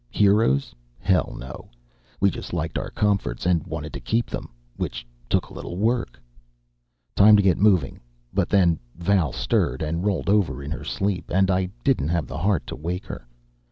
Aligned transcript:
Heroes? 0.09 0.73
Hell, 0.97 1.35
no. 1.37 1.69
We 2.19 2.31
just 2.31 2.53
liked 2.53 2.79
our 2.79 2.89
comforts, 2.89 3.45
and 3.45 3.67
wanted 3.67 3.93
to 3.93 3.99
keep 3.99 4.31
them. 4.31 4.49
Which 4.75 5.05
took 5.29 5.49
a 5.49 5.53
little 5.53 5.77
work. 5.77 6.19
Time 7.15 7.35
to 7.35 7.43
get 7.43 7.59
moving. 7.59 7.99
But 8.33 8.49
then 8.49 8.79
Val 8.95 9.31
stirred 9.31 9.83
and 9.83 10.03
rolled 10.03 10.27
over 10.27 10.63
in 10.63 10.71
her 10.71 10.83
sleep, 10.83 11.29
and 11.29 11.51
I 11.51 11.69
didn't 11.83 12.09
have 12.09 12.25
the 12.25 12.39
heart 12.39 12.65
to 12.65 12.75
wake 12.75 13.05
her. 13.05 13.27